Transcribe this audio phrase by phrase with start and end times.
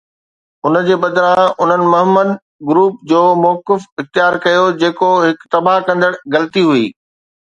[0.69, 2.31] ان جي بدران، انهن مهمند
[2.69, 6.89] گروپ جو موقف اختيار ڪيو، جيڪا هڪ تباهه ڪندڙ غلطي هئي.